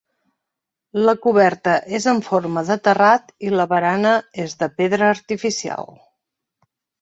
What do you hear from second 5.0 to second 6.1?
artificial.